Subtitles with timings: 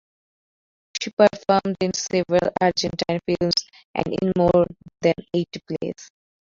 [0.99, 3.53] She performed in several Argentine films
[3.93, 4.65] and in more
[5.03, 6.09] than eighty plays.